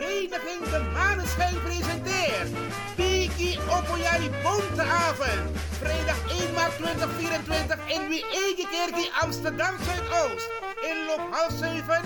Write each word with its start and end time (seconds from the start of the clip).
Vereniging 0.00 0.70
de 0.70 0.80
Maneschijn 0.92 1.62
presenteert 1.62 2.48
Piki 2.96 3.58
Opoyari 3.68 4.30
Bonteavond. 4.42 5.58
Vrijdag 5.78 6.16
1 6.40 6.54
maart 6.54 6.76
2024 6.76 7.78
in 7.88 8.08
Wiegekerkie 8.08 9.10
Amsterdam 9.20 9.74
Zuidoost. 9.84 10.69
Inloop 10.90 11.20
half 11.30 11.52
7, 11.58 12.02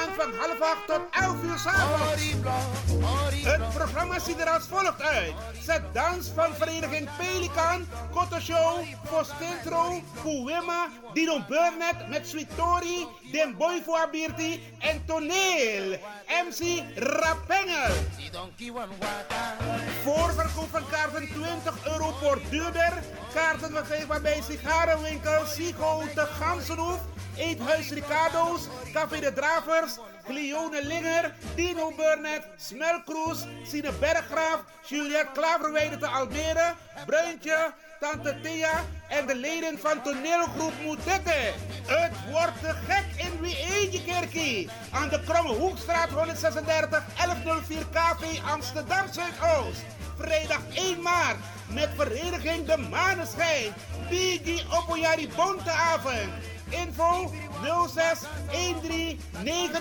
aanvang 0.00 0.32
half 0.38 0.60
8 0.60 0.86
tot 0.86 1.00
11 1.10 1.42
uur 1.42 1.58
s'avonds. 1.58 2.22
Het 3.44 3.74
programma 3.74 4.18
ziet 4.18 4.40
er 4.40 4.48
als 4.48 4.66
volgt 4.66 5.02
uit. 5.02 5.32
Zet 5.62 5.82
dans 5.92 6.30
van 6.34 6.54
vereniging 6.54 7.08
Pelikan, 7.18 7.86
Koto 8.10 8.38
Show, 8.40 8.80
Postintro, 9.10 10.02
Kuwema, 10.22 10.88
Dino 11.12 11.44
Burnett 11.48 12.08
met 12.08 12.28
Sweet 12.28 12.56
Tori, 12.56 13.06
Den 13.32 13.56
Boy 13.56 13.82
voor 13.84 14.08
en 14.78 15.04
Toneel. 15.06 15.98
MC 16.46 16.82
Rapengel. 16.94 17.94
Voorverkoop 20.02 20.68
van 20.70 20.82
kaarten 20.90 21.28
20 21.28 21.86
euro 21.86 22.14
voor 22.20 22.40
duurder. 22.50 22.92
Kaarten 23.34 23.70
verkrijgbaar 23.70 24.20
bij 24.20 24.42
sigarenwinkel 24.48 25.46
Sigo 25.46 26.02
de 26.14 26.26
Gansenhoef. 26.40 26.98
Eethuis 27.36 27.90
Ricardo's, 27.90 28.68
Café 28.92 29.20
de 29.20 29.32
Dravers, 29.32 29.98
Cleone 30.26 30.82
Linger, 30.82 31.34
Dino 31.54 31.90
Burnett, 31.96 32.42
Smelkroes, 32.56 33.46
Sine 33.64 33.92
Berggraaf, 33.92 34.64
Juliette 34.88 35.32
Klaverweide 35.32 35.98
te 35.98 36.06
Almere, 36.06 36.74
Bruintje, 37.06 37.72
Tante 38.00 38.40
Thea 38.42 38.84
en 39.08 39.26
de 39.26 39.34
leden 39.34 39.78
van 39.78 40.02
toneelgroep 40.02 40.72
Moetette. 40.82 41.52
Het 41.86 42.12
wordt 42.30 42.76
gek 42.88 43.04
in 43.16 43.40
Wiegekerkie. 43.40 44.68
Aan 44.92 45.08
de 45.08 45.20
Kromme 45.20 45.52
Hoekstraat 45.52 46.08
136 46.08 47.02
1104 47.16 47.86
KV 47.92 48.40
Amsterdam 48.50 49.06
Zuidoost. 49.12 50.03
Vrijdag 50.18 50.60
1 50.74 51.02
maart 51.02 51.36
met 51.74 51.88
vereniging 51.96 52.66
De 52.66 52.76
Maneschijn. 52.90 53.72
Bigi 54.08 54.62
Opoyari 54.70 55.28
Bonteavond. 55.36 56.30
Info 56.68 57.30
06 57.88 58.20
13 58.50 59.18
90 59.42 59.80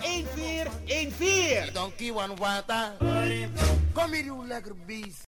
1414. 0.00 1.72
Donkey 1.72 2.10
one 2.10 2.34
water. 2.36 2.92
Kom 3.92 4.12
hier, 4.12 4.24
you 4.24 4.46
lekker 4.46 4.74
beest. 4.86 5.26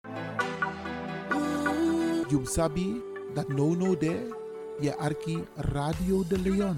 You 2.29 2.45
sabi 2.45 3.01
that 3.33 3.49
no 3.49 3.73
no 3.73 3.97
there, 3.97 4.29
je 4.79 4.97
arki 4.97 5.43
Radio 5.55 6.23
de 6.27 6.37
Leon. 6.39 6.77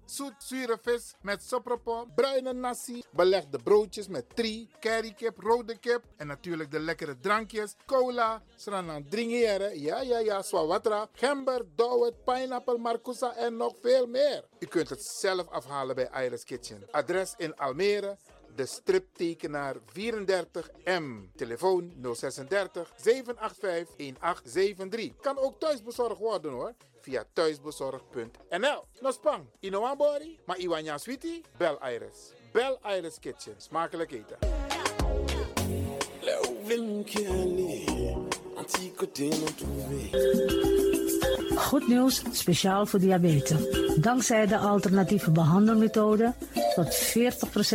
zoet 0.11 0.43
zure 0.43 0.77
vis 0.81 1.13
met 1.21 1.43
sopropo, 1.43 2.05
bruine 2.15 2.53
nasi, 2.53 3.03
belegde 3.15 3.59
broodjes 3.63 4.07
met 4.07 4.35
tri, 4.35 4.67
currykip, 4.79 5.39
rode 5.39 5.77
kip 5.79 6.03
en 6.17 6.27
natuurlijk 6.27 6.71
de 6.71 6.79
lekkere 6.79 7.15
drankjes, 7.19 7.75
cola, 7.85 8.41
sranan 8.55 9.05
dringeren, 9.09 9.79
ja 9.79 10.01
ja 10.01 10.19
ja, 10.19 10.41
swawatra, 10.41 11.07
gember, 11.13 11.65
dowet, 11.75 12.23
pineapple, 12.25 12.77
marcousa 12.77 13.35
en 13.35 13.57
nog 13.57 13.73
veel 13.81 14.07
meer. 14.07 14.43
U 14.59 14.65
kunt 14.65 14.89
het 14.89 15.03
zelf 15.03 15.47
afhalen 15.49 15.95
bij 15.95 16.09
Iris 16.25 16.43
Kitchen. 16.43 16.83
Adres 16.91 17.33
in 17.37 17.55
Almere, 17.55 18.17
de 18.55 18.65
striptekenaar 18.65 19.75
34M. 19.75 21.35
Telefoon 21.35 21.93
036 22.01 22.93
785 22.95 23.95
1873. 23.95 25.21
Kan 25.21 25.37
ook 25.37 25.59
thuisbezorgd 25.59 26.19
worden 26.19 26.51
hoor. 26.51 26.73
Via 27.01 27.23
thuisbezorgd.nl. 27.33 28.83
No 29.01 29.11
spang, 29.11 29.45
ino 29.59 29.95
body, 29.95 30.39
maar 30.45 30.57
iwanya 30.57 30.97
sweetie, 30.97 31.41
bel 31.57 31.79
Iris. 31.93 32.33
Bel 32.53 32.79
Iris 32.97 33.19
Kitchen. 33.19 33.53
Smakelijk 33.57 34.11
eten. 34.11 34.37
Goed 41.55 41.87
nieuws, 41.87 42.21
speciaal 42.31 42.85
voor 42.85 42.99
diabetes. 42.99 43.59
Dankzij 43.95 44.47
de 44.47 44.57
alternatieve 44.57 45.31
behandelmethode 45.31 46.33
tot 46.75 47.13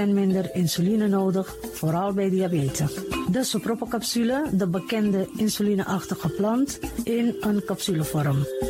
40% 0.03 0.09
minder 0.09 0.55
insuline 0.55 1.09
nodig, 1.09 1.57
vooral 1.73 2.13
bij 2.13 2.31
diabetes. 2.31 2.95
De 3.31 3.45
sopropocapsule, 3.45 4.43
de 4.53 4.67
bekende 4.67 5.29
insulineachtige 5.37 6.29
plant, 6.29 6.79
in 7.05 7.37
een 7.41 7.65
capsulevorm. 7.65 8.47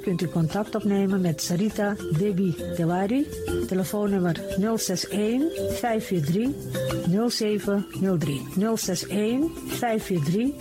kunt 0.00 0.22
u 0.22 0.28
contact 0.28 0.74
opnemen 0.74 1.20
met 1.20 1.42
Sarita 1.42 1.94
Debi 2.18 2.54
Dewari. 2.76 3.26
Telefoonnummer 3.66 4.36
061 4.76 5.50
543 5.80 6.54
0703. 7.28 8.42
061 8.76 9.50
543 9.68 10.54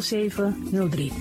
0703. 0.00 1.12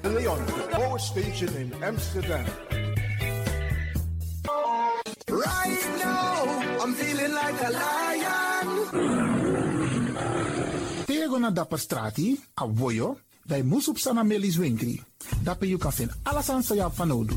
De 0.00 0.10
Leon, 0.10 0.38
Power 0.70 1.00
in 1.56 1.72
Amsterdam. 1.82 2.44
Right 5.26 5.74
like 7.34 7.62
a 7.62 7.70
lion. 7.70 8.03
Tego 11.44 11.52
na 11.52 11.62
dapper 11.62 11.78
strati, 11.78 12.40
a 12.54 12.64
voyo, 12.64 13.18
dai 13.44 13.62
musup 13.62 13.98
sana 13.98 14.22
melis 14.24 14.56
winkri. 14.56 14.96
Dapper 15.44 15.68
you 15.68 15.78
kan 15.78 15.92
vinden 15.92 16.16
alles 16.24 16.48
aan 16.48 16.62
sa 16.62 16.88
van 16.88 17.08
nodu. 17.08 17.36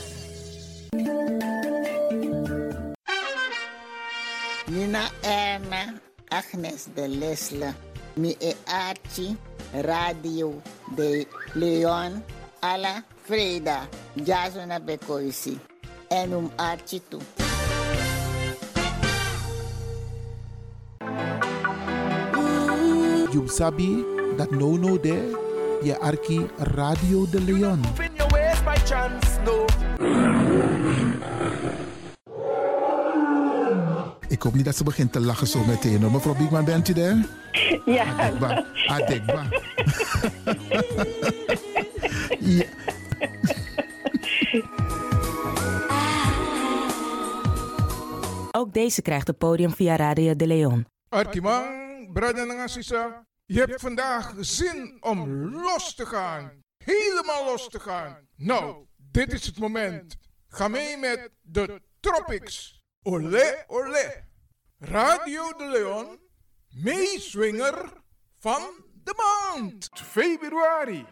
Agnes 6.53 6.89
de 6.93 7.07
Lesle, 7.07 7.73
mi 8.17 8.35
e 8.41 8.53
Archie, 8.67 9.37
Radio 9.83 10.61
de 10.97 11.25
Leon, 11.55 12.21
Ala 12.61 13.05
Freda, 13.23 13.87
Jasona 14.15 14.79
Bekoisi, 14.79 15.57
en 16.09 16.33
um 16.33 16.51
Archie 16.57 16.99
toe. 16.99 17.21
You 23.31 23.47
sabi 23.47 24.03
that 24.35 24.51
no 24.51 24.75
no 24.75 24.97
there, 24.97 25.23
je 25.81 25.95
arki 26.01 26.49
Radio 26.75 27.25
de 27.27 27.39
Leon. 27.39 27.81
In 28.03 28.15
your 28.17 28.27
ways 28.33 28.59
by 28.65 28.75
chance, 28.85 29.39
no. 29.45 29.67
Ik 34.41 34.47
hoop 34.47 34.55
niet 34.55 34.65
dat 34.65 34.75
ze 34.75 34.83
begint 34.83 35.11
te 35.11 35.19
lachen 35.19 35.47
zo 35.47 35.63
meteen. 35.65 36.01
hoor. 36.01 36.11
Mevrouw 36.11 36.35
Biekman, 36.35 36.65
bent 36.65 36.87
u 36.87 36.93
daar? 36.93 37.25
Ja. 37.85 38.03
Adekba. 38.17 38.65
Adekba. 38.87 39.43
ja. 42.57 42.65
Ook 48.51 48.73
deze 48.73 49.01
krijgt 49.01 49.27
het 49.27 49.37
podium 49.37 49.71
via 49.71 49.95
Radio 49.95 50.35
de 50.35 50.47
Leon. 50.47 50.85
Arkimang, 51.09 52.13
brada 52.13 52.45
en 52.45 52.69
sisa, 52.69 53.25
je 53.45 53.59
hebt 53.59 53.81
vandaag 53.81 54.33
zin 54.39 54.97
om 54.99 55.49
los 55.53 55.95
te 55.95 56.05
gaan. 56.05 56.51
Helemaal 56.83 57.45
los 57.45 57.69
te 57.69 57.79
gaan. 57.79 58.17
Nou, 58.35 58.85
dit 58.95 59.33
is 59.33 59.45
het 59.45 59.59
moment. 59.59 60.17
Ga 60.47 60.67
mee 60.67 60.97
met 60.97 61.29
de 61.41 61.81
Tropics. 61.99 62.79
Olé, 63.03 63.63
olé. 63.67 64.29
Radio 64.81 65.53
de 65.57 65.65
Leon, 65.65 66.19
meeswinger 66.69 67.93
van 68.39 68.61
de 69.03 69.13
maand. 69.15 69.89
Februari. 69.93 71.05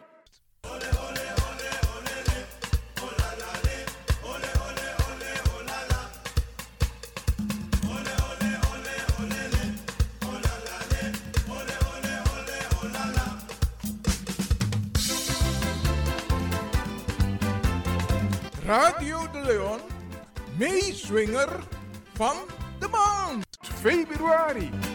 Radio 18.64 19.30
de 19.30 19.40
Leon, 19.40 19.80
meeswinger 20.58 21.60
van 22.14 22.36
de 22.78 22.88
maand. 22.88 23.09
Februari. 23.82 24.68
Waiti 24.68 24.89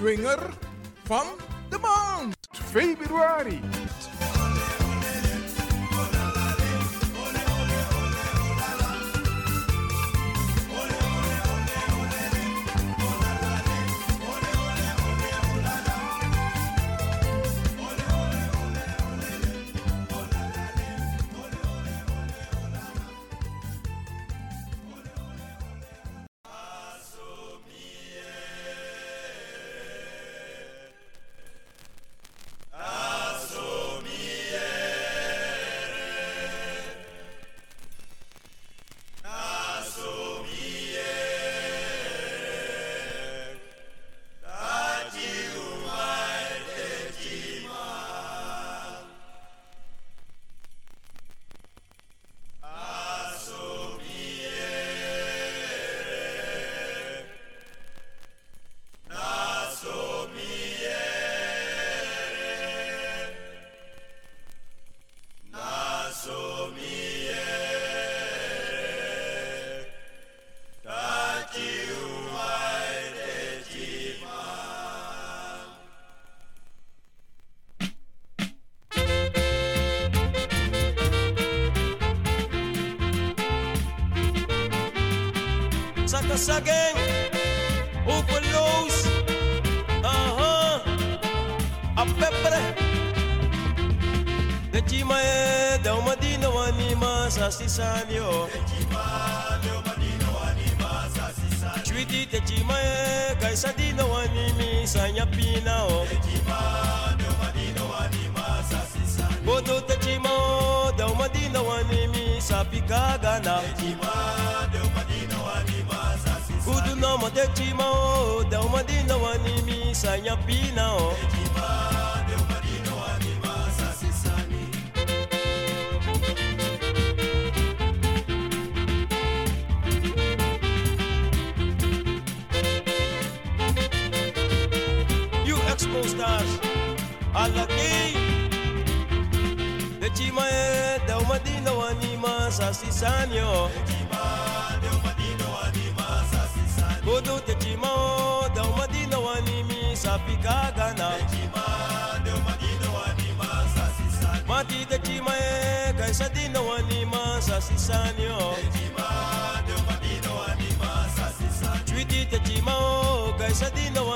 meeswinger 0.00 0.50
van 1.04 1.26
de 1.70 1.78
maand. 1.78 2.36
Februari. 2.50 3.60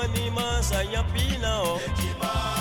money 0.01 0.29
man, 0.29 0.63
say 0.63 0.85
you 0.91 1.03
feel 1.13 1.41
now. 1.41 2.58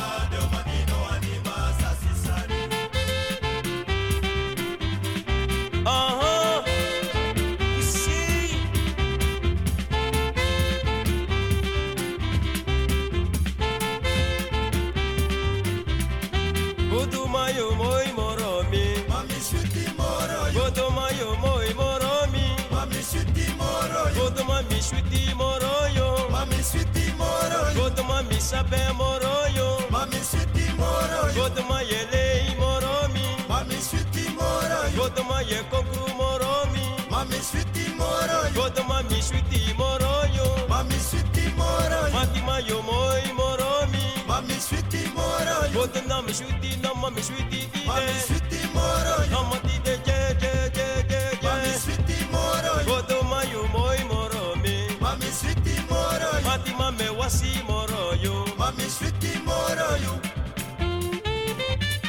sabe 28.48 28.80
moroyo. 28.96 29.68
Mami 29.90 30.20
suti 30.30 30.64
moroyo. 30.80 31.34
Godma 31.36 31.78
yele 31.90 32.56
moromi. 32.60 33.26
Mami 33.48 33.76
suti 33.88 34.24
moroyo. 34.38 34.96
Godma 34.96 35.38
ye 35.50 35.60
kokru 35.70 36.06
moromi. 36.20 36.84
Mami 37.10 37.38
suti 37.50 37.84
moroyo. 38.00 38.52
Godma 38.56 39.02
mi 39.10 39.20
suti 39.28 39.60
moroyo. 39.80 40.46
Mami 40.68 40.98
suti 41.10 41.44
moroyo. 41.60 42.12
Mati 42.16 42.40
mayo 42.48 42.78
moy 42.88 43.24
moromi. 43.38 44.04
Mami 44.28 44.56
suti 44.68 45.02
moroyo. 45.16 45.74
Godna 45.76 46.22
mi 46.22 46.32
suti 46.32 46.70
na 46.82 46.94
mami 46.94 47.22
suti 47.28 47.44
dide. 47.50 47.84
Mami 47.86 48.16
suti 48.28 48.60
moroyo. 48.76 49.30
Na 49.30 49.40
mati 49.50 49.76
de 49.84 49.94
je 50.06 50.20
je 50.40 50.52
je 50.76 50.88
je 51.10 51.20
mami 51.44 51.72
suti 51.84 52.18
moroyo. 52.32 52.84
Godma 52.88 53.40
yo 53.52 53.62
moy 53.74 54.00
moromi. 54.12 54.76
Mami 55.04 55.28
suti 55.40 55.74
moroyo. 55.90 56.44
Mati 56.48 56.72
mame 56.80 57.08
wasi 57.20 57.52
moroyo 57.68 57.87
moroyo. 58.08 58.44
Mommy 58.56 58.88
sweetie 58.88 59.38
moroyo. 59.44 60.20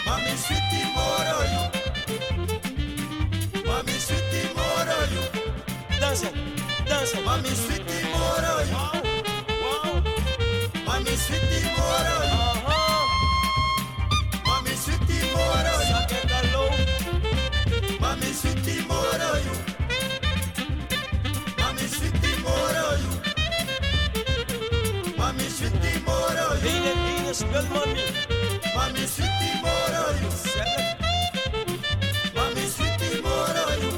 mami 0.06 0.34
sweetie 0.38 0.86
moroyo. 0.96 1.64
mami 3.68 3.92
sweetie 4.00 4.50
moroyo. 4.56 5.24
Dança, 6.00 6.30
dança. 6.86 7.20
mami 7.26 7.50
sweetie 7.50 8.06
moroyo. 8.14 8.80
Wow, 8.80 9.84
wow. 9.84 10.04
mami 10.86 11.18
sweetie 11.18 11.70
moroyo. 11.78 12.38
Wow. 12.38 12.59
Hele 27.30 27.38
ene 27.38 27.50
spel 27.50 27.66
mami. 27.74 28.04
Mami 28.76 29.08
sweetie 29.08 29.56
moro 29.62 30.04
yo. 30.22 30.30
Mami 32.36 32.66
sweetie 32.76 33.22
moro 33.22 33.66
yo. 33.82 33.92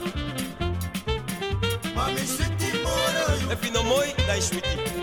Mami 1.95 2.25
sweetie 2.25 2.81
moro 2.83 3.23
yo. 3.41 3.47
Heb 3.47 3.63
je 3.63 3.71
nog 3.71 3.83
mooi? 3.83 4.13
Dat 4.27 4.37
is 4.37 4.45
sweetie. 4.47 5.00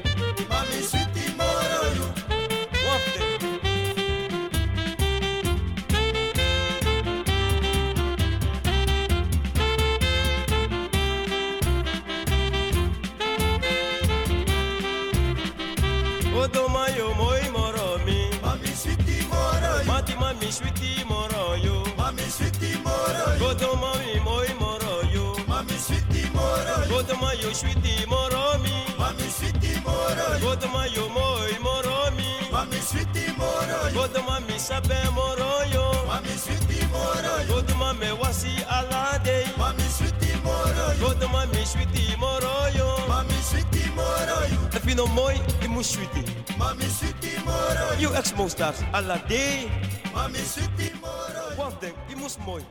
mayo 27.39 27.55
shwiti 27.55 28.07
moromi. 28.07 28.73
Mami 28.99 29.31
shwiti 29.31 29.81
moroi 29.85 30.41
god 30.41 30.63
mayo 30.73 31.09
moi 31.09 31.59
moromi. 31.63 32.27
Mami 32.53 32.77
shwiti 32.77 33.33
moroi 33.39 33.93
god 33.95 34.15
mami 34.27 34.59
sabe 34.59 34.99
moroyo. 35.15 36.07
Mami 36.07 36.35
shwiti 36.43 36.87
moroi 36.93 37.47
god 37.49 37.69
mami 37.79 38.11
wasi 38.21 38.51
alade. 38.69 39.47
Mami 39.59 39.83
shwiti 39.97 40.33
moroi 40.45 40.99
god 41.01 41.23
mami 41.33 41.65
shwiti 41.67 42.17
moroyo. 42.19 43.09
Mami 43.09 43.39
shwiti 43.51 43.91
moroi 43.97 44.51
afino 44.77 45.07
moi 45.07 45.41
imu 45.65 45.83
shwiti 45.83 46.25
mami 46.59 46.85
shwiti 46.85 47.31
moroi 47.47 48.03
you 48.03 48.15
ex 48.15 48.35
monsters 48.37 48.83
alade. 48.93 49.71
Mami 50.15 50.39
shwiti 50.39 50.93
moroi 51.03 51.59
one 51.59 51.93
imus 52.11 52.39
moi. 52.47 52.63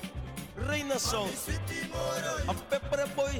Reina 0.67 0.97
Sol, 0.97 1.29
a 2.49 2.53
Pepper 2.69 3.05
Boy. 3.15 3.39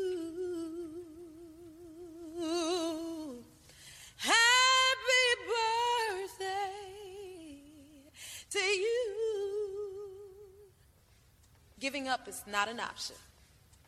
Giving 11.81 12.07
up 12.07 12.27
is 12.27 12.43
not 12.45 12.69
an 12.69 12.79
option. 12.79 13.15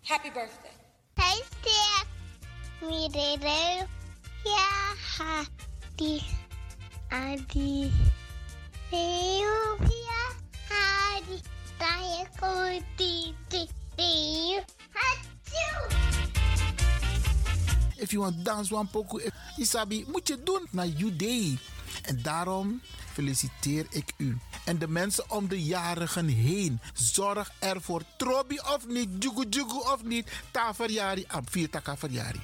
Happy 0.01 0.31
birthday. 0.31 0.73
Hey, 1.15 1.37
Steph. 1.45 2.09
Me, 2.81 3.07
Rere. 3.13 3.85
Yeah, 4.43 4.95
happy. 4.97 6.23
Adi. 7.11 7.91
Ja, 8.89 10.23
hadi. 10.69 11.37
Taye 11.77 12.25
ko 12.41 12.49
titi. 12.97 13.69
Eeuw, 13.99 14.65
hatsjoe. 14.97 15.93
If 18.01 18.11
you 18.11 18.21
want 18.21 18.43
dance 18.43 18.73
one 18.73 18.87
poco, 18.87 19.19
Isabi, 19.57 20.05
moet 20.07 20.27
je 20.27 20.43
doen 20.43 20.67
naar 20.71 20.87
you 20.87 21.15
day. 21.15 21.57
En 22.01 22.21
daarom 22.21 22.81
feliciteer 23.13 23.85
ik 23.89 24.13
u. 24.17 24.37
En 24.63 24.77
de 24.77 24.87
mensen 24.87 25.31
om 25.31 25.47
de 25.47 25.63
jarigen 25.63 26.27
heen. 26.27 26.81
Zorg 26.93 27.51
ervoor. 27.59 28.01
Trobi 28.17 28.59
of 28.59 28.87
niet, 28.87 29.09
jugu 29.19 29.45
jugu 29.49 29.77
of 29.77 30.03
niet. 30.03 30.31
Ta 30.51 30.73
verjari, 30.73 31.25
ab 31.27 31.49
vier 31.49 31.69
taka 31.69 31.97
verjari. 31.97 32.41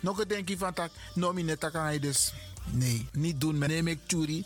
Nog 0.00 0.20
een 0.20 0.28
denkje 0.28 0.58
van 0.58 0.72
tak, 0.72 0.90
nomine 1.14 1.58
taka 1.58 1.98
dus. 1.98 2.32
Nee, 2.70 3.08
niet 3.12 3.40
doen. 3.40 3.58
Neem 3.58 3.86
ik 3.86 3.98
churi. 4.06 4.44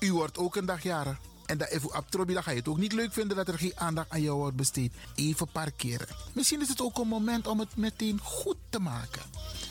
U 0.00 0.12
wordt 0.12 0.38
ook 0.38 0.56
een 0.56 0.66
dag 0.66 0.82
jarig. 0.82 1.16
En 1.46 1.58
dat 1.58 1.68
even 1.68 1.96
op 1.96 2.10
dan 2.10 2.42
ga 2.42 2.50
je 2.50 2.56
het 2.56 2.68
ook 2.68 2.78
niet 2.78 2.92
leuk 2.92 3.12
vinden 3.12 3.36
dat 3.36 3.48
er 3.48 3.58
geen 3.58 3.72
aandacht 3.74 4.10
aan 4.10 4.22
jou 4.22 4.38
wordt 4.38 4.56
besteed. 4.56 4.92
Even 5.14 5.48
parkeren. 5.52 6.06
Misschien 6.32 6.60
is 6.60 6.68
het 6.68 6.80
ook 6.80 6.98
een 6.98 7.08
moment 7.08 7.46
om 7.46 7.58
het 7.58 7.76
meteen 7.76 8.20
goed 8.22 8.56
te 8.68 8.78
maken. 8.78 9.22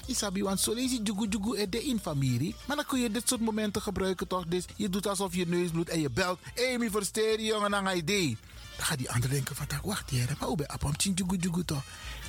Isabi, 0.06 0.44
want 0.44 0.60
zo 0.60 0.74
lees 0.74 1.00
jugu 1.04 1.28
jugu 1.30 1.58
er 1.58 1.70
de 1.70 1.84
in 1.84 2.00
familie. 2.00 2.56
Maar 2.68 2.76
dan 2.76 2.86
kun 2.86 3.00
je 3.00 3.12
dit 3.12 3.28
soort 3.28 3.42
momenten 3.42 3.82
gebruiken 3.82 4.28
toch? 4.28 4.46
Dus 4.46 4.66
je 4.76 4.90
doet 4.90 5.08
alsof 5.08 5.36
je 5.36 5.48
neus 5.48 5.70
bloedt 5.70 5.90
en 5.90 6.00
je 6.00 6.10
belt. 6.10 6.40
Mi 6.78 6.90
versteer 6.90 7.40
je 7.40 7.46
jongen, 7.46 7.84
je 7.84 7.96
idee. 7.96 8.38
Dan 8.78 8.86
gaat 8.86 8.98
die 8.98 9.12
ander 9.12 9.30
denken 9.30 9.56
van, 9.56 9.68
wacht 9.84 10.10
hier, 10.10 10.36
maar 10.40 10.48
hoe 10.48 10.58
ben 10.58 10.68
je 10.80 10.88
op 10.88 10.96
jugu 11.02 11.38
jugu 11.38 11.64
toch? 11.66 11.84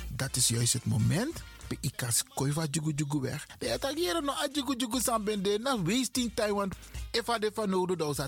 Dat 0.09 0.35
is 0.35 0.47
juist 0.47 0.73
het 0.73 0.85
moment. 0.85 1.43
Ik 1.79 1.93
kan 1.95 2.09
koiva 2.33 2.65
jugu 2.71 2.93
jugu 2.95 3.19
weg. 3.19 3.47
De 3.59 3.73
attackeren 3.73 4.23
no 4.23 4.31
a 4.31 4.47
jugu 4.51 4.75
jugu 4.77 4.99
sambende. 5.01 5.59
Na 5.59 5.81
wasting 5.81 6.31
time, 6.33 6.53
want 6.53 6.75
if 7.11 7.27
I 7.27 7.49
van 7.53 7.69
nodig, 7.69 7.97
dan 7.97 8.11
is. 8.11 8.27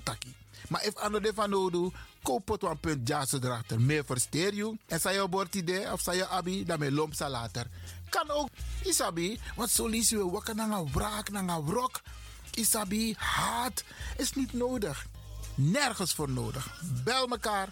Maar 0.70 0.86
if 0.86 0.96
ando 0.96 1.20
de 1.20 1.32
van 1.34 1.50
nodig, 1.50 1.94
koop 2.22 2.48
het 2.48 2.82
punt 2.82 3.08
jazz 3.08 3.34
erachter. 3.34 3.82
Meer 3.82 4.06
versteer 4.06 4.54
je. 4.54 4.78
En 4.86 5.00
zij 5.00 5.14
je 5.14 5.48
idee 5.52 5.92
of 5.92 6.02
zij 6.02 6.16
je 6.16 6.28
abi, 6.28 6.66
dan 6.66 6.80
me 6.80 6.92
lomp 6.92 7.20
later. 7.20 7.68
Kan 8.10 8.30
ook, 8.30 8.50
isabi, 8.84 9.40
want 9.56 9.70
zo 9.70 9.88
lees 9.88 10.10
je 10.10 10.30
wakker 10.30 10.56
naar 10.56 10.70
een 10.70 10.92
wraak, 10.92 11.30
naar 11.30 11.48
een 11.48 11.66
wrok. 11.66 12.02
Isabi, 12.54 13.16
haat 13.18 13.84
is 14.18 14.34
niet 14.34 14.54
nodig. 14.54 15.06
Nergens 15.56 16.14
voor 16.14 16.30
nodig. 16.30 16.82
Bel 17.04 17.28
mekaar. 17.28 17.70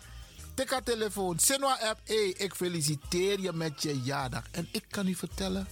Tik 0.53 0.81
telefoon. 0.83 1.39
Senwa 1.39 1.77
app. 1.81 1.99
Hey, 2.03 2.33
ik 2.37 2.55
feliciteer 2.55 3.39
je 3.39 3.53
met 3.53 3.81
je 3.81 4.01
jaardag. 4.01 4.43
En 4.51 4.67
ik 4.71 4.85
kan 4.89 5.07
u 5.07 5.15
vertellen. 5.15 5.67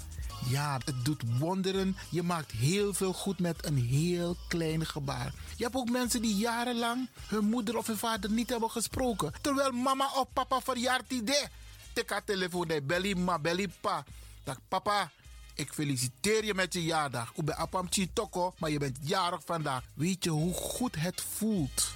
Ja, 0.49 0.79
het 0.85 1.05
doet 1.05 1.23
wonderen. 1.39 1.97
Je 2.09 2.23
maakt 2.23 2.51
heel 2.51 2.93
veel 2.93 3.13
goed 3.13 3.39
met 3.39 3.65
een 3.65 3.77
heel 3.77 4.37
klein 4.47 4.85
gebaar. 4.85 5.33
Je 5.57 5.63
hebt 5.63 5.75
ook 5.75 5.89
mensen 5.89 6.21
die 6.21 6.35
jarenlang 6.35 7.09
hun 7.27 7.45
moeder 7.45 7.77
of 7.77 7.87
hun 7.87 7.97
vader 7.97 8.29
niet 8.29 8.49
hebben 8.49 8.71
gesproken. 8.71 9.33
Terwijl 9.41 9.71
mama 9.71 10.09
of 10.15 10.25
papa 10.33 10.61
verjaart 10.61 11.11
idee. 11.11 11.47
Tik 11.93 12.09
haar 12.09 12.23
telefoon. 12.23 12.67
Hey, 12.67 12.83
belly 12.83 13.13
ma, 13.13 13.39
belly 13.39 13.67
pa. 13.81 14.03
Dag 14.43 14.59
papa. 14.67 15.11
Ik 15.55 15.73
feliciteer 15.73 16.45
je 16.45 16.53
met 16.53 16.73
je 16.73 16.83
jaardag. 16.83 17.31
Ik 17.35 17.45
ben 17.45 17.57
Apam 17.57 17.89
Toko, 18.13 18.53
maar 18.57 18.69
je 18.69 18.79
bent 18.79 18.97
jarig 19.01 19.41
vandaag. 19.45 19.83
Weet 19.93 20.23
je 20.23 20.29
hoe 20.29 20.53
goed 20.53 20.95
het 20.95 21.21
voelt? 21.21 21.91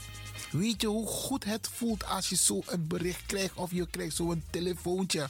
Weet 0.52 0.82
je 0.82 0.88
hoe 0.88 1.08
goed 1.08 1.44
het 1.44 1.68
voelt 1.68 2.06
als 2.06 2.30
je 2.30 2.36
zo 2.36 2.62
een 2.66 2.88
bericht 2.88 3.26
krijgt 3.26 3.56
of 3.56 3.72
je 3.72 3.88
krijgt 3.90 4.16
zo'n 4.16 4.44
telefoontje? 4.50 5.30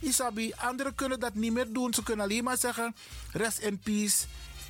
Isabi, 0.00 0.52
anderen 0.56 0.94
kunnen 0.94 1.20
dat 1.20 1.34
niet 1.34 1.52
meer 1.52 1.72
doen. 1.72 1.94
Ze 1.94 2.02
kunnen 2.02 2.24
alleen 2.24 2.44
maar 2.44 2.58
zeggen, 2.58 2.96
rest 3.32 3.58
in 3.58 3.78
peace. 3.78 4.26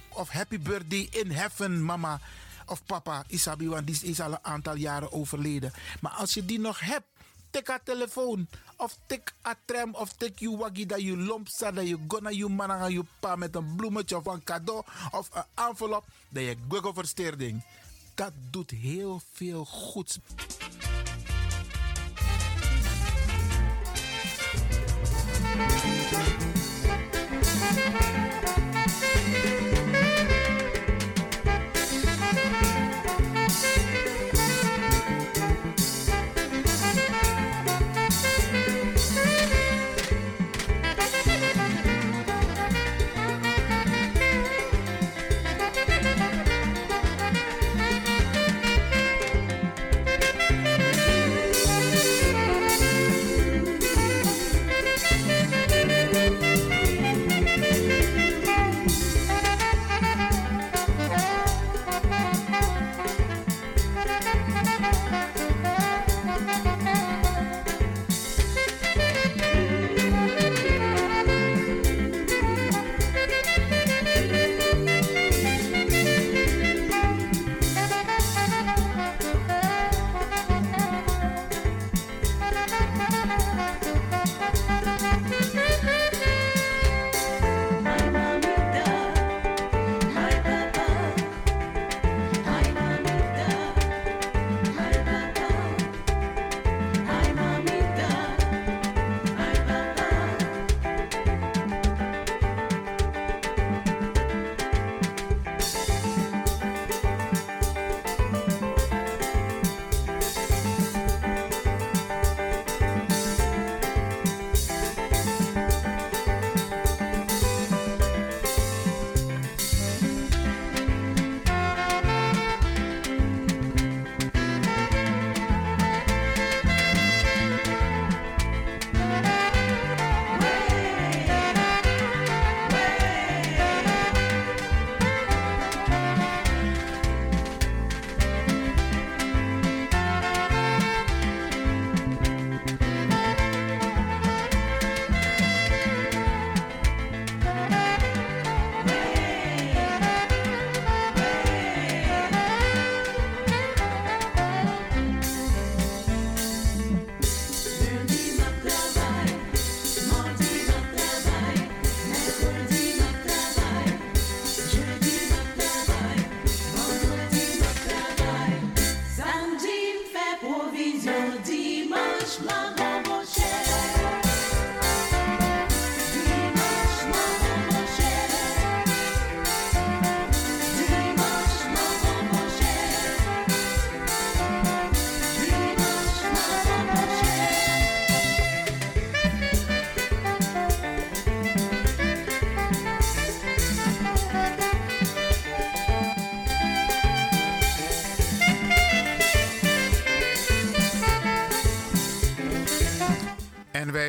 Of 0.08 0.28
happy 0.30 0.58
birthday 0.58 1.08
in 1.10 1.30
heaven, 1.30 1.84
mama. 1.84 2.20
Of 2.66 2.84
papa, 2.84 3.24
Isabi, 3.26 3.68
want 3.68 3.86
die 3.86 3.98
is 4.02 4.20
al 4.20 4.32
een 4.32 4.44
aantal 4.44 4.76
jaren 4.76 5.12
overleden. 5.12 5.72
Maar 6.00 6.12
als 6.12 6.34
je 6.34 6.44
die 6.44 6.58
nog 6.58 6.80
hebt, 6.80 7.06
tik 7.50 7.68
haar 7.68 7.82
telefoon. 7.82 8.46
Of 8.76 8.96
tik 9.06 9.32
a 9.46 9.54
tram 9.64 9.94
of 9.94 10.12
tik 10.12 10.38
je 10.38 10.56
waggie 10.56 10.86
dat 10.86 11.00
je 11.02 11.16
lomp 11.16 11.48
staat. 11.48 11.74
Dat 11.74 11.88
je 11.88 11.98
gonna 12.08 12.30
je 12.30 12.48
man 12.48 12.72
aan 12.72 12.92
je 12.92 13.04
pa 13.20 13.36
met 13.36 13.54
een 13.54 13.76
bloemetje 13.76 14.16
of 14.16 14.26
een 14.26 14.44
cadeau. 14.44 14.82
Of 15.10 15.28
een 15.32 15.44
envelop. 15.54 16.04
Dat 16.28 16.42
je 16.42 16.56
google 16.68 16.94
versteerding. 16.94 17.64
Dat 18.14 18.32
doet 18.50 18.70
heel 18.70 19.22
veel 19.32 19.64
goeds. 19.64 20.18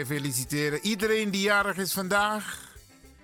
Feliciteren 0.07 0.79
iedereen 0.81 1.31
die 1.31 1.41
jarig 1.41 1.77
is 1.77 1.93
vandaag. 1.93 2.75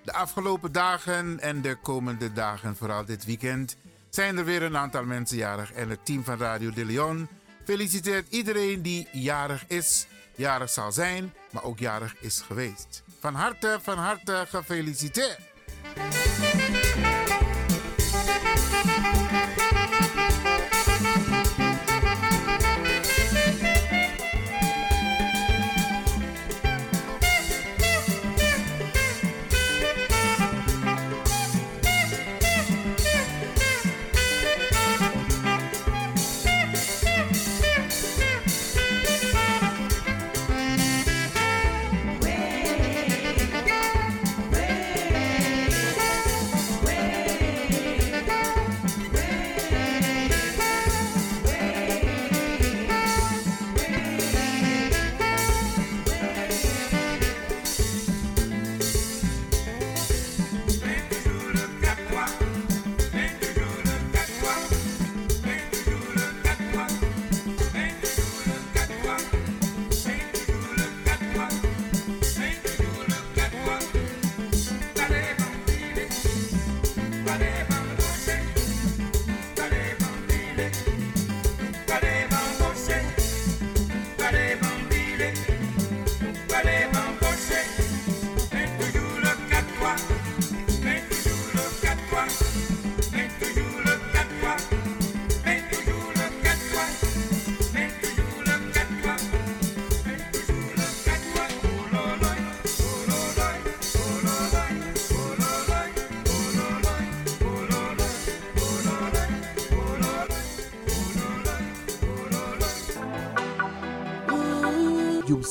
De 0.04 0.12
afgelopen 0.12 0.72
dagen 0.72 1.40
en 1.40 1.62
de 1.62 1.76
komende 1.82 2.32
dagen, 2.32 2.76
vooral 2.76 3.04
dit 3.04 3.24
weekend, 3.24 3.76
zijn 4.10 4.36
er 4.36 4.44
weer 4.44 4.62
een 4.62 4.76
aantal 4.76 5.04
mensen 5.04 5.36
jarig. 5.36 5.72
En 5.72 5.88
het 5.88 6.04
team 6.04 6.24
van 6.24 6.38
Radio 6.38 6.70
de 6.70 6.84
Leon 6.84 7.28
feliciteert 7.64 8.32
iedereen 8.32 8.82
die 8.82 9.08
jarig 9.12 9.64
is, 9.66 10.06
jarig 10.34 10.70
zal 10.70 10.92
zijn, 10.92 11.32
maar 11.50 11.62
ook 11.62 11.78
jarig 11.78 12.14
is 12.20 12.40
geweest. 12.40 13.02
Van 13.20 13.34
harte, 13.34 13.78
van 13.82 13.98
harte 13.98 14.46
gefeliciteerd. 14.48 15.38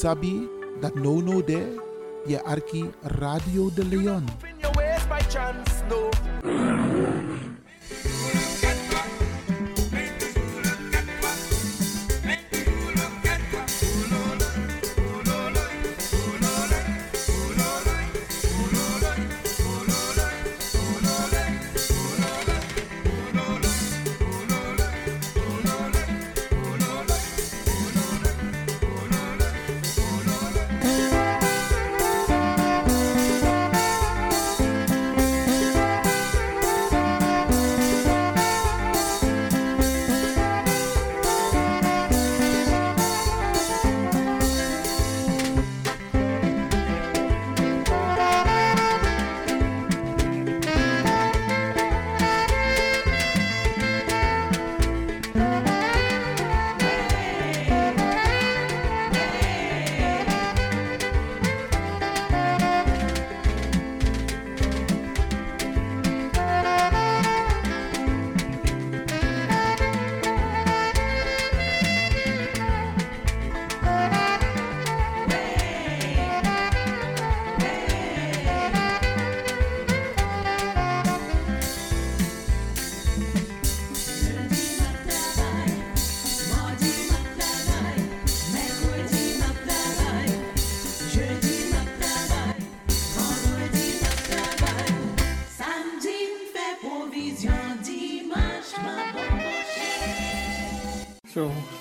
Sabi 0.03 0.49
that 0.81 0.95
no 0.99 1.21
no 1.23 1.39
there, 1.41 1.79
je 2.27 2.35
arki 2.43 2.83
Radio 3.23 3.69
de 3.71 3.83
Leon. 3.87 4.42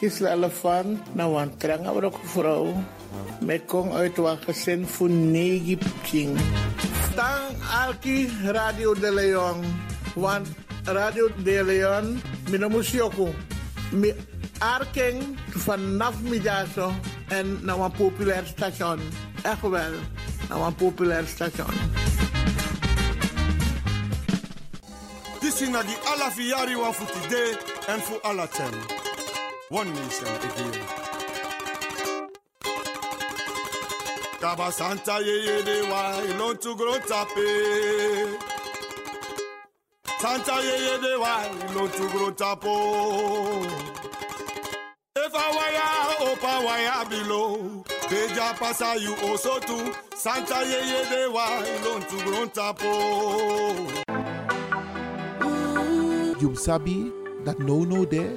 Zo, 0.02 0.08
Gisela 0.08 0.32
Elefant, 0.32 1.14
nou 1.14 1.42
een 1.42 1.56
trange 1.56 1.92
brok 1.92 2.18
vrouw. 2.24 2.84
Met 3.40 3.64
kom 3.66 3.92
uit 3.92 4.16
wat 4.16 4.38
gezin 4.44 4.86
voor 4.86 5.10
negen 5.10 5.78
ping. 6.10 6.38
Tang 7.14 7.56
Alki 7.84 8.30
Radio 8.42 8.94
de 8.94 9.12
Leon. 9.14 9.64
Want 10.14 10.48
Radio 10.84 11.28
de 11.42 11.64
Leon, 11.64 12.20
mina 12.50 12.68
musioko. 12.68 13.34
Mi 13.92 14.14
arking 14.58 15.22
vanaf 15.48 16.20
middago 16.20 16.92
en 17.28 17.58
nou 17.64 17.82
een 17.82 17.92
populair 17.92 18.46
station. 18.46 18.98
Echt 19.42 19.60
wel, 19.60 19.92
nou 20.48 20.66
een 20.66 20.74
populair 20.74 21.26
station. 21.26 21.74
This 25.40 25.60
is 25.60 25.68
na 25.68 25.82
di 25.82 25.94
ala 26.04 26.30
fi 26.30 26.42
yari 26.42 26.76
wan 26.76 26.94
fu 26.94 27.04
today 27.20 27.56
and 27.88 28.02
for 28.02 28.18
alla 28.22 28.46
ten. 28.46 29.01
One 29.72 29.88
nation 29.94 30.28
again. 30.28 30.84
Kaba 34.38 34.70
Santa 34.70 35.18
ye 35.24 35.36
ye 35.46 35.62
de 35.62 35.76
wa 35.90 36.20
ilon 36.28 36.56
tu 36.58 36.76
gro 36.76 36.98
tape. 36.98 37.48
Santa 40.18 40.60
ye 40.60 40.76
ye 40.86 40.94
de 41.00 41.12
wa 41.18 41.34
ilon 41.70 41.88
tu 41.88 42.06
gro 42.10 42.30
tapo. 42.32 42.74
If 45.16 45.34
I 45.34 45.48
wire 45.56 45.90
opa 46.28 46.52
wire 46.66 47.04
below. 47.08 47.82
Deja 48.10 48.52
pasa 48.60 49.00
you 49.00 49.16
also 49.24 49.58
too. 49.60 49.94
Santa 50.14 50.58
ye 50.66 50.80
ye 50.90 51.02
de 51.08 51.30
wa 51.32 51.46
ilon 51.74 52.02
tu 52.10 52.16
gro 52.26 52.46
tapo. 52.58 52.92
You 56.42 56.54
sabi 56.56 57.10
that 57.44 57.58
no 57.58 57.84
no 57.84 58.04
there, 58.04 58.36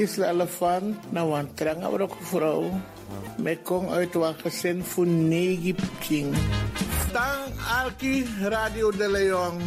Gisla 0.00 0.30
Elefant, 0.30 1.12
na 1.12 1.22
een 1.22 1.54
trang 1.54 1.84
ook 1.84 2.16
vrouw. 2.20 2.80
Met 3.36 3.58
kong 3.62 3.90
uit 3.90 4.14
een 4.14 4.34
gezin 4.34 4.84
voor 4.84 5.06
negen 5.06 5.76
king. 5.98 6.34
Dank 7.12 7.52
Alki 7.82 8.26
Radio 8.40 8.90
de 8.90 9.10
Leon. 9.10 9.60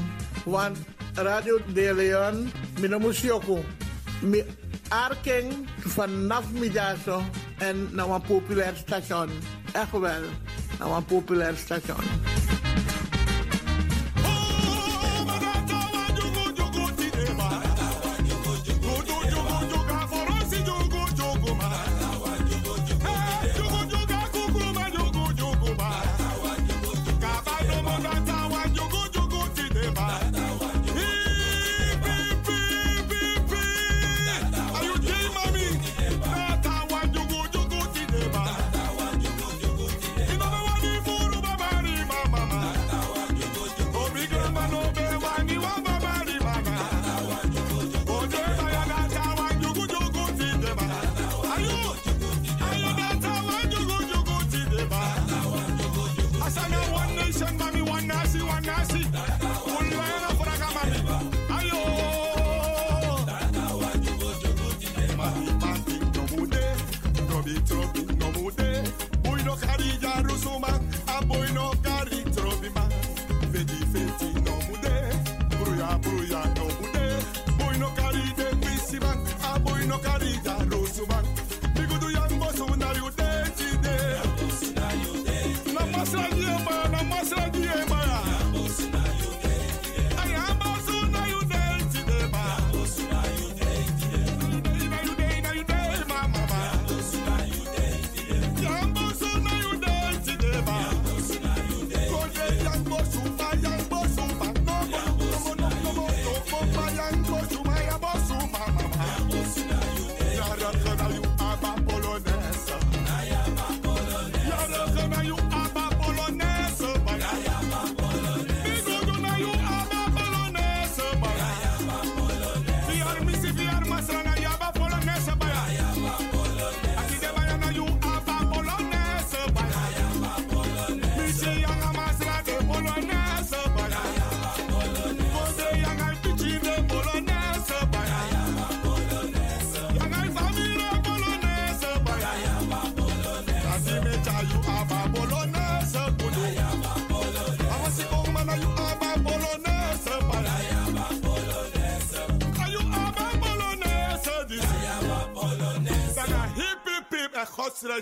Want 0.46 0.78
Radio 1.14 1.60
de 1.74 1.94
Leon, 1.94 2.52
mijn 2.80 3.02
moest 3.02 3.24
Mi 4.22 4.44
arking 4.88 5.54
vanaf 5.80 6.52
Midaso 6.52 7.22
en 7.58 7.90
naar 7.92 8.10
een 8.10 8.22
populair 8.22 8.76
station. 8.76 9.30
Echt 9.72 9.92
wel, 9.92 10.22
naar 10.80 10.90
een 10.90 11.06
populair 11.06 11.56
station. 11.56 12.23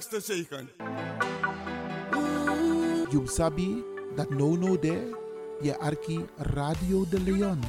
allergrootste 0.01 0.19
zegen. 0.19 0.69
sabi 3.27 3.83
dat 4.15 4.29
no 4.29 4.55
no 4.55 4.79
there, 4.79 5.15
je 5.61 5.77
Arki 5.77 6.25
Radio 6.37 7.05
de 7.09 7.19
Leon. 7.19 7.59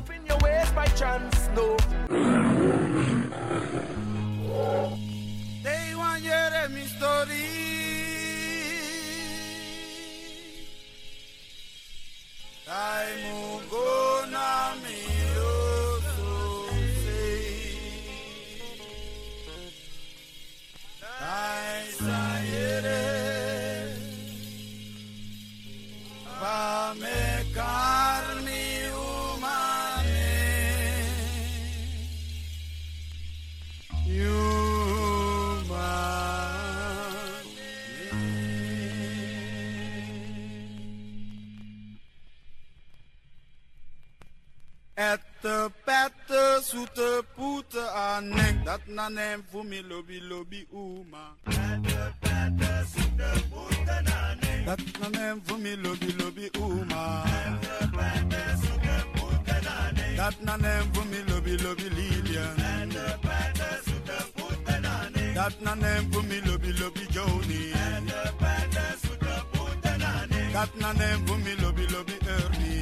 zoete 46.72 47.24
poete 47.36 47.88
aan 47.90 48.28
nek. 48.28 48.64
Dat 48.64 48.80
na 48.86 49.08
nem 49.08 49.44
voor 49.50 49.64
me 49.64 49.82
lobby 49.88 50.20
lobi 50.28 50.66
oema. 50.72 51.24
Pete, 51.42 52.12
pete, 52.20 52.70
zoete 52.94 53.30
poete 53.50 53.96
nek. 54.40 54.66
Dat 54.66 54.80
na 55.00 55.08
nem 55.18 55.42
voor 55.44 55.58
me 55.58 55.76
lobby 55.82 56.14
lobi 56.18 56.48
oema. 56.60 57.22
Pete, 57.22 57.88
pete, 57.96 58.42
zoete 58.62 58.96
poete 59.14 59.56
nek. 59.96 60.16
Dat 60.16 60.36
na 60.40 60.56
nem 60.56 60.82
voor 60.92 61.06
me 61.06 61.24
lobi 61.28 61.62
lobi 61.62 61.88
Lilian. 61.96 62.54
Pete, 62.54 63.18
pete, 63.26 63.68
zoete 63.84 64.18
poete 64.34 64.78
nek. 64.80 65.34
Dat 65.34 65.60
na 65.60 65.74
nem 65.74 66.12
voor 66.12 66.24
me 66.24 66.40
lobby 66.46 66.72
lobby 66.80 67.06
Joni. 67.10 67.62
Pete, 67.72 68.32
pete, 68.42 68.84
zoete 69.02 69.34
poete 69.52 69.92
nek. 69.98 70.52
Dat 70.52 70.74
na 70.74 70.92
nem 70.92 71.26
voor 71.26 71.38
me 71.38 71.54
lobi 71.60 71.86
lobby 71.90 72.16
Ernie. 72.26 72.80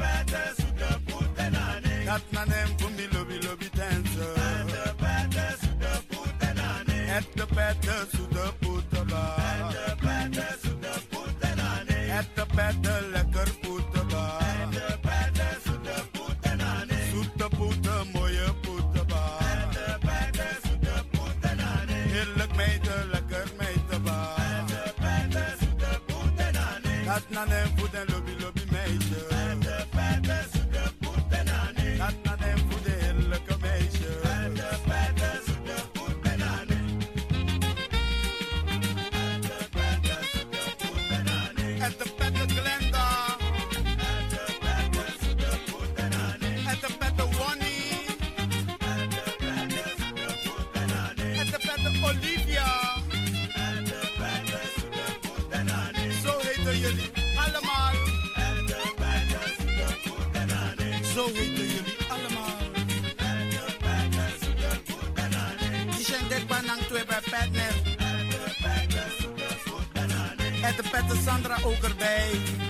Pete, 0.00 0.59
Kat 2.10 2.22
nanem 2.32 2.70
kumi 2.78 3.06
lobi 3.14 3.38
lobi 3.46 3.68
dancer. 3.78 4.34
At 4.36 4.66
the 4.74 4.94
better. 4.98 5.50
At 7.16 7.26
the 7.36 7.46
better. 7.54 8.29
met 70.76 70.84
de 70.84 70.90
pet 70.90 71.22
Sandra 71.24 71.56
ook 71.64 71.82
erbij. 71.82 72.69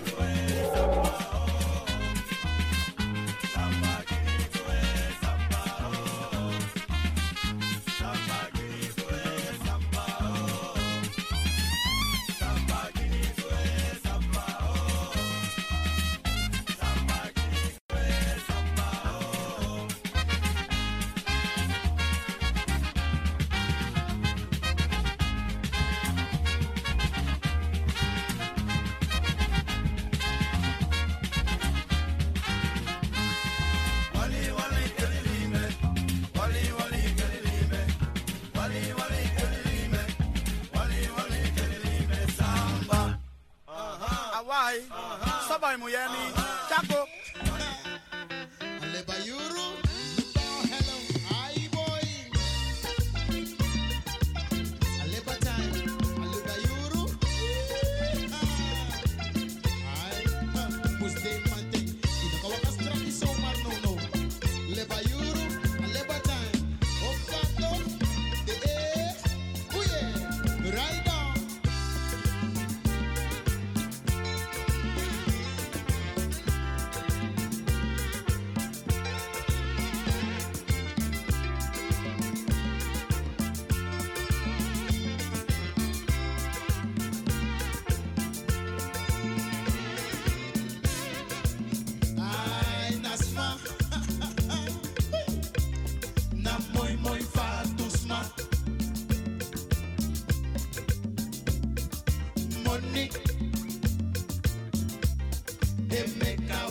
It 105.93 106.15
make 106.15 106.39
now. 106.47 106.70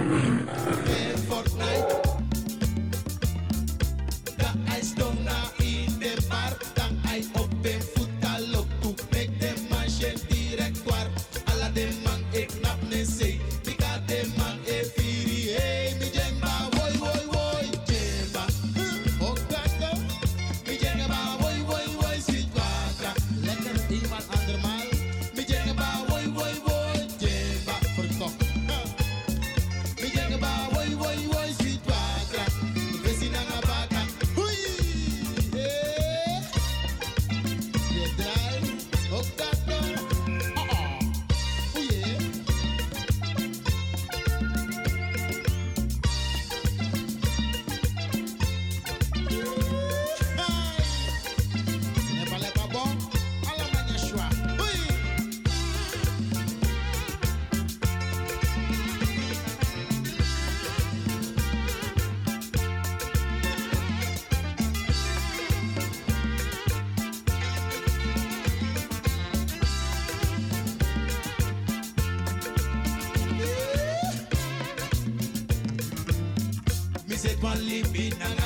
living 77.55 78.40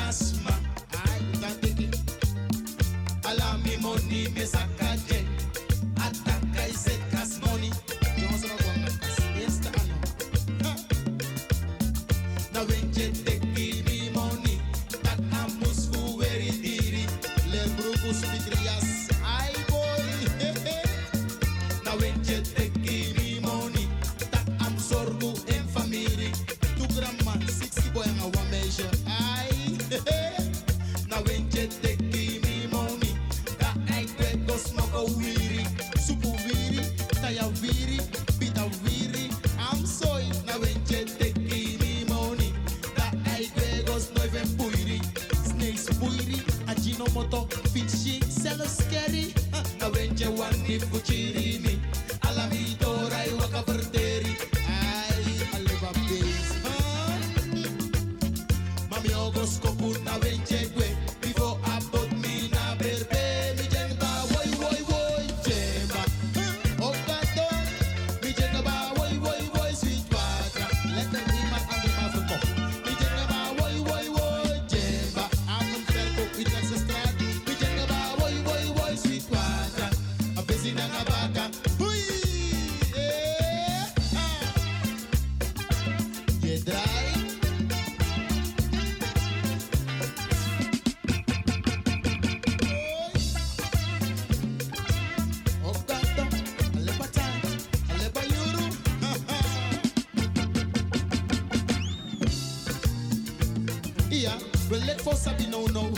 Sabino 105.24 105.68
No. 105.68 105.91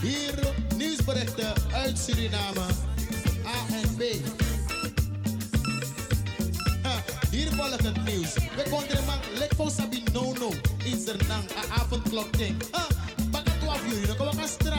Hier 0.00 0.54
nieuwsberichten 0.76 1.52
uit 1.72 1.98
Suriname. 1.98 2.60
A 3.46 3.74
en 3.82 3.96
B. 3.96 4.02
Hier 7.30 7.52
volgt 7.52 7.82
het 7.82 8.04
nieuws. 8.04 8.34
We 8.34 8.62
konden 8.70 9.04
maar 9.04 9.20
lek 9.38 9.52
Sabino 9.70 10.32
No. 10.32 10.50
In 10.84 11.00
Zernang, 11.04 11.50
a 11.50 11.80
avondklok 11.80 12.38
ding. 12.38 12.62
Bakken 13.30 13.58
12 13.60 13.92
uur, 13.92 14.06
dan 14.06 14.16
komen 14.16 14.34
we 14.34 14.40
gaan. 14.40 14.74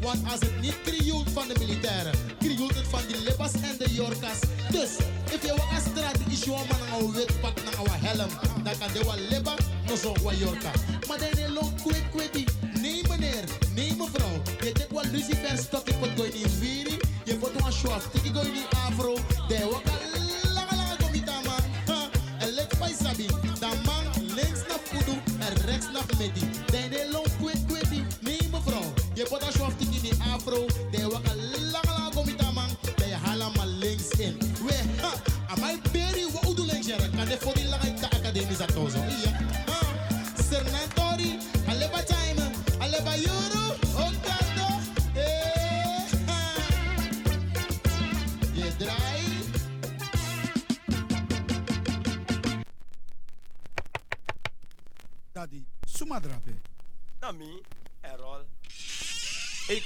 Want 0.00 0.30
als 0.30 0.40
het 0.40 0.60
niet 0.60 0.80
krioelt 0.84 1.30
van 1.30 1.48
de 1.48 1.54
militairen, 1.58 2.12
krioelt 2.38 2.74
het 2.74 2.86
van 2.88 3.00
die 3.08 3.22
lippas 3.22 3.52
en 3.52 3.76
de 3.78 3.94
jorkas. 3.94 4.38
Dus, 4.70 4.90
if 5.30 5.42
je 5.42 5.54
wat 5.56 5.82
straten 5.90 6.30
is, 6.30 6.44
je 6.44 6.50
man 6.50 7.00
een 7.00 7.12
wit 7.12 7.40
pak, 7.40 7.58
een 7.58 8.06
helm. 8.06 8.28
Dan 8.62 8.78
kan 8.78 8.92
de 8.92 9.04
wat 9.04 9.18
lipper, 9.30 9.58
nog 9.86 9.98
zo'n 9.98 10.22
wat 10.22 10.38
jorkas. 10.38 10.80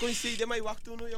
Põe-se 0.07 0.37
demais 0.37 0.63
o 0.63 0.69
Arthur 0.69 0.97
no 0.97 1.09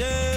day. 0.00 0.29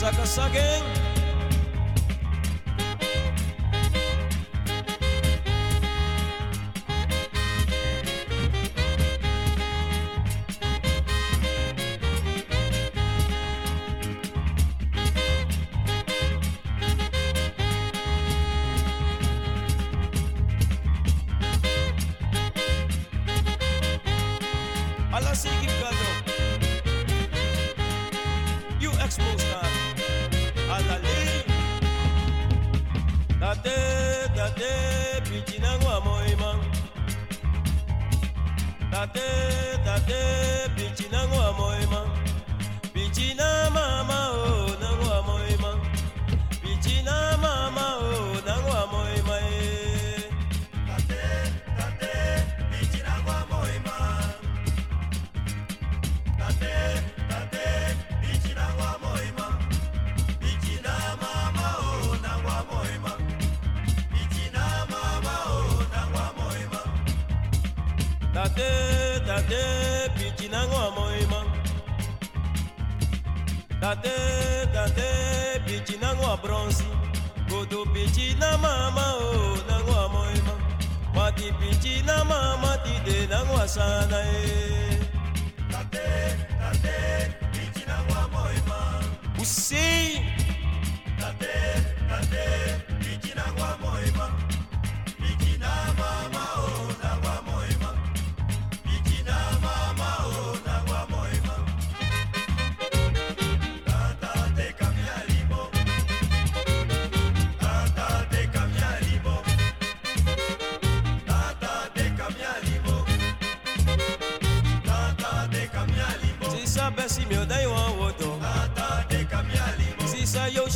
sucker 0.00 0.24
sucking. 0.24 0.99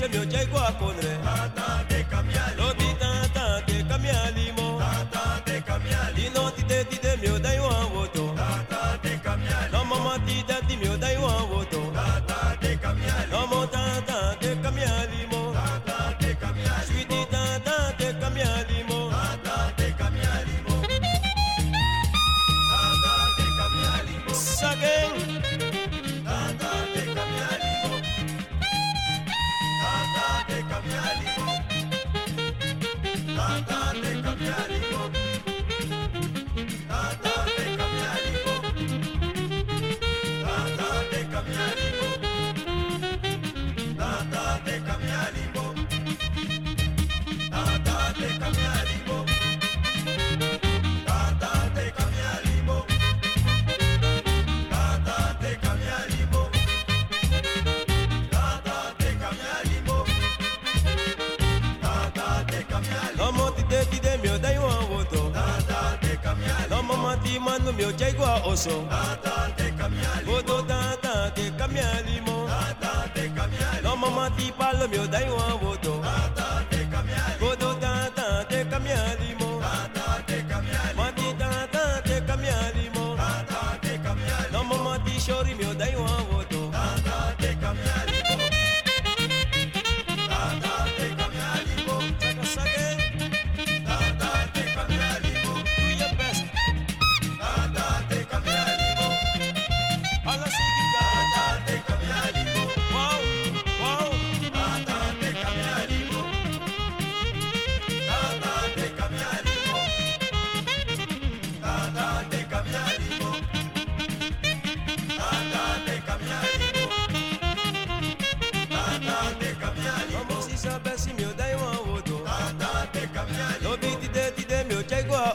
Shemyo 0.04 0.24
Jaguar 0.30 0.76
Conre. 0.78 1.93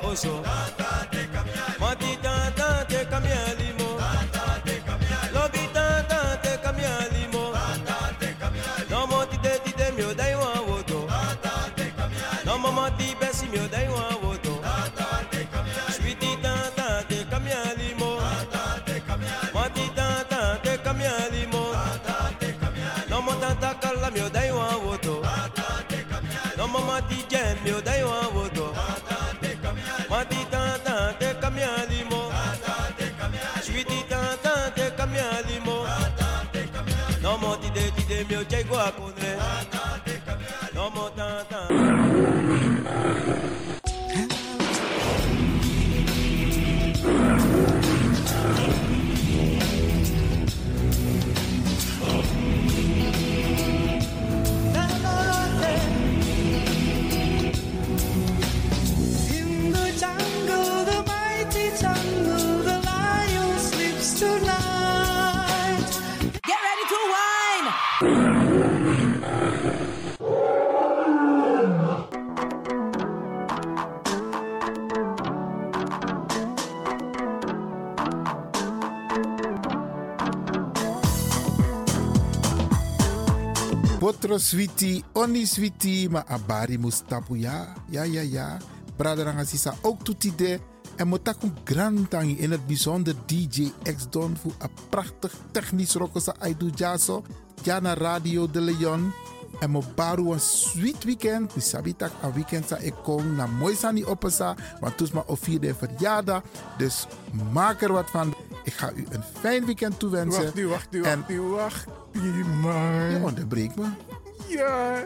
Oso. 0.09 0.41
Ma 1.79 1.95
ti 1.95 2.17
tata 2.21 2.85
te 2.89 3.05
kamiali 3.11 3.69
mo. 3.77 3.89
Lo 5.33 5.43
bi 5.53 5.63
tata 5.73 6.19
te 6.43 6.53
kamiali 6.63 7.23
mo. 7.33 7.43
No 8.89 9.07
mo 9.07 9.25
ti 9.29 9.37
de 9.43 9.53
ti 9.63 9.71
de 9.79 9.91
mio 9.97 10.13
dai 10.13 10.33
wan 10.35 10.59
woto. 10.67 10.99
No 12.45 12.57
mo 12.57 12.71
ma 12.71 12.89
ti 12.97 13.15
besi 13.19 13.45
mio 13.53 13.67
dai 13.67 13.87
wan 13.87 14.15
woto. 14.23 14.53
Sweetie 15.95 16.37
tata 16.43 16.87
te 17.09 17.25
kamiali 17.31 17.93
mo. 17.99 18.11
Ma 19.53 19.63
ti 19.75 19.85
tata 19.95 20.41
te 20.63 20.73
kamiali 20.85 21.43
mo. 21.53 21.63
No 23.09 23.21
mo 23.21 23.33
tata 23.41 23.69
kala 23.81 24.09
mio 24.11 24.27
dai 24.29 24.51
wan 24.51 24.75
woto. 24.85 25.21
No 26.57 26.67
mo 26.67 26.79
ma 26.89 26.97
ti 27.09 27.23
de 38.09 38.15
ti 38.15 38.23
de 38.25 38.25
mio 38.29 38.43
jai 38.49 38.63
Potro 83.99 84.37
sweetie, 84.39 85.03
oni 85.13 85.45
sweetie, 85.45 86.09
maar 86.09 86.23
abari 86.27 86.77
mustapu 86.79 87.35
ja. 87.37 87.73
Ja, 87.89 88.03
ja, 88.03 88.21
ja. 88.21 88.57
Braderanga 88.95 89.43
sisa 89.43 89.73
ook 89.81 90.03
toetide. 90.03 90.59
En 90.95 91.07
motakum 91.07 91.53
grantangi 91.63 92.37
in 92.39 92.51
het 92.51 92.67
bijzonder 92.67 93.15
DJ 93.25 93.71
X 93.83 94.09
Don 94.09 94.37
voor 94.41 94.51
een 94.59 94.69
prachtig 94.89 95.33
technisch 95.51 95.93
rokosa 95.93 96.35
aidu 96.39 96.69
jaso. 96.75 97.23
Ja 97.63 97.79
na 97.79 97.93
Radio 97.93 98.47
de 98.51 98.61
Leon. 98.61 99.11
En 99.59 99.69
mo 99.69 99.83
baru 99.95 100.31
een 100.31 100.39
sweet 100.39 101.03
weekend. 101.03 101.55
Mi 101.55 101.61
sabitak 101.61 102.11
een 102.23 102.33
weekend 102.33 102.67
sa 102.67 102.77
ik 102.77 102.93
kom 103.03 103.35
na 103.35 103.45
mooi 103.47 103.75
sani 103.75 104.05
opesa. 104.05 104.55
Want 104.79 104.97
toes 104.97 105.11
ma 105.11 105.23
of 105.27 105.39
vierde 105.39 105.75
verjaardag. 105.75 106.41
Dus 106.77 107.07
maak 107.51 107.81
er 107.81 107.91
wat 107.93 108.09
van. 108.09 108.35
Ik 108.63 108.73
ga 108.73 108.91
u 108.95 109.05
een 109.09 109.23
fijn 109.39 109.65
weekend 109.65 109.99
toewensen. 109.99 110.41
Wacht, 110.43 110.55
die, 110.55 110.67
wacht, 110.67 110.87
En- 110.95 111.01
wacht, 111.01 111.27
die, 111.27 111.39
wacht, 111.39 111.85
die, 112.11 112.45
man. 112.61 113.11
Je 113.11 113.19
onderbreekt 113.23 113.75
me. 113.75 113.87
Ja, 114.47 115.05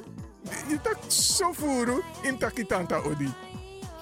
je 0.68 0.80
tak 0.82 0.98
zo 1.08 1.52
voeren 1.52 2.02
in 2.22 2.38
takitanta 2.38 2.98
odi. 2.98 3.34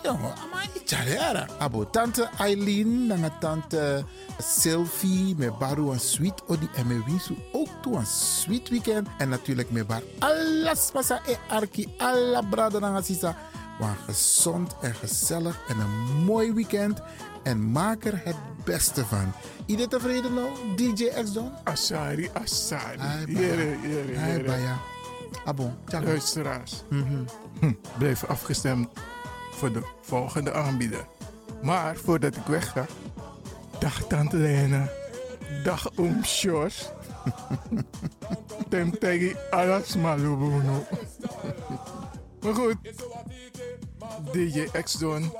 Jongen, 0.03 0.33
maar 0.51 0.67
Charera. 0.85 1.47
Abo 1.59 1.89
tante 1.89 2.29
Eileen, 2.37 3.07
nanga 3.07 3.29
tante 3.39 4.05
Sylvie, 4.37 5.35
me 5.37 5.51
baru 5.51 5.91
een 5.91 5.99
sweet 5.99 6.41
odi 6.47 6.69
en 6.75 6.87
me 6.87 7.03
winsu 7.05 7.35
ook 7.51 7.67
toe 7.81 7.95
een 7.95 8.05
sweet 8.05 8.69
weekend. 8.69 9.07
En 9.17 9.29
natuurlijk 9.29 9.71
me 9.71 9.85
bar 9.85 10.01
alles 10.19 10.89
pasa 10.91 11.21
e 11.25 11.35
arki, 11.47 11.93
alla 11.97 12.41
brada 12.41 12.79
nanga 12.79 13.01
sisa. 13.01 13.35
Maar 13.79 13.97
gezond 14.05 14.75
en 14.81 14.95
gezellig 14.95 15.59
en 15.67 15.79
een 15.79 16.23
mooi 16.25 16.53
weekend. 16.53 17.01
En 17.43 17.71
maak 17.71 18.05
er 18.05 18.21
het 18.23 18.35
beste 18.63 19.05
van. 19.05 19.31
Iedereen 19.65 19.89
tevreden 19.89 20.33
nou, 20.33 20.49
DJ 20.75 21.05
X 21.23 21.33
Don? 21.33 21.51
Asari, 21.63 22.29
Asari. 22.33 22.97
Jere, 23.27 23.77
jere, 23.81 24.13
jere. 24.13 24.43
baya. 24.43 24.77
Abo, 25.45 25.73
tjaka. 25.87 26.05
Luisteraars, 26.05 26.83
Mhm. 26.89 27.23
hm, 27.59 27.73
blijf 27.97 28.23
afgestemd 28.25 28.89
voor 29.51 29.73
de 29.73 29.81
volgende 30.01 30.53
aanbieder. 30.53 31.05
Maar 31.63 31.95
voordat 31.95 32.35
ik 32.35 32.45
wegga, 32.45 32.85
dag 33.79 34.03
Tante 34.07 34.37
Lena, 34.37 34.89
dag 35.63 35.89
Oom 35.95 36.23
Sjors. 36.23 36.89
Tem 38.69 38.91
tegi 38.99 39.35
alas 39.49 39.95
malubuno. 39.95 40.85
Maar 42.41 42.53
goed, 42.53 42.75
DJ 44.33 44.73
X-Don 44.75 45.31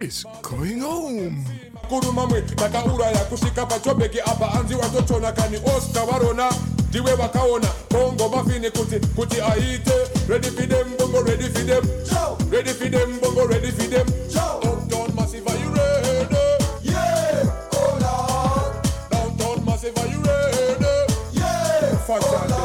is 0.00 0.24
going 0.42 0.80
home. 0.80 1.44
makuruma 1.74 2.26
mwe 2.26 2.42
takauraya 2.42 3.18
kusvika 3.18 3.66
pachobheki 3.66 4.20
apa. 4.20 4.52
Anzi 4.52 4.74
watochona 4.74 5.32
kani 5.32 5.56
oscar 5.76 6.06
varona 6.06 6.52
ndiwe 6.88 7.14
vakaona 7.14 7.66
bongo 7.90 8.28
mafini 8.28 8.70
kuti 8.70 8.98
kuti 9.16 9.40
aite. 9.40 9.92
Ready 10.28 10.48
for 10.50 10.66
them 10.68 10.96
bongo 10.98 11.22
ready 11.22 11.44
for 11.48 11.64
them. 11.66 11.84
Ready 12.50 12.70
for 12.72 12.90
them 12.90 13.20
bongo 13.20 13.46
ready 13.46 13.70
for 13.70 13.86
them. 13.90 14.06
Uptown 14.62 15.14
massive 15.16 15.46
are 15.48 15.56
you 15.58 15.70
ready? 15.70 16.64
Yeah! 16.82 17.44
Oh 17.72 17.98
lord 18.00 18.72
downtown 19.10 19.64
massive 19.64 19.98
are 19.98 20.06
you 20.08 20.20
ready? 20.22 21.12
Yeah! 21.32 21.96
Fantasies 22.06 22.50
Ready 22.50 22.59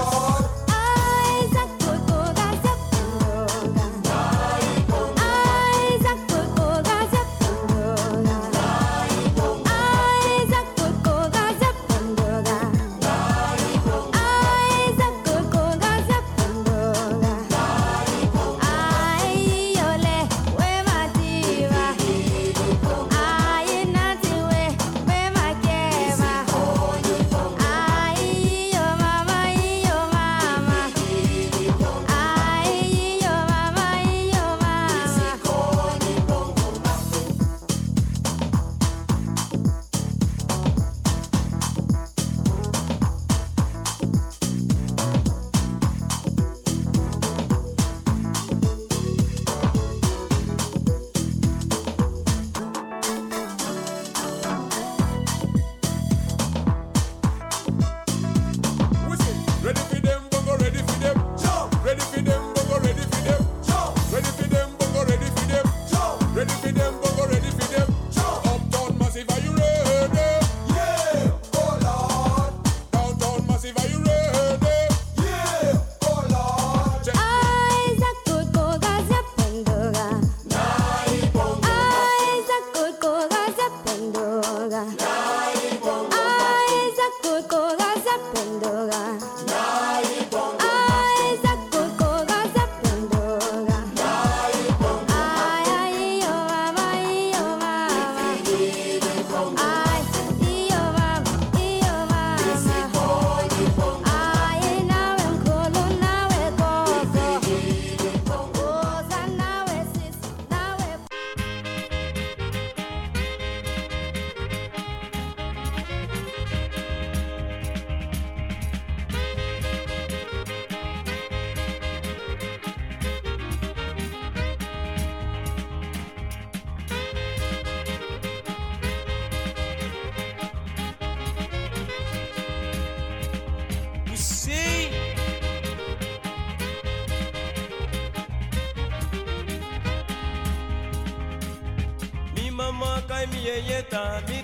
mi 143.35 143.45
yeyeta, 143.47 144.21
mi 144.27 144.43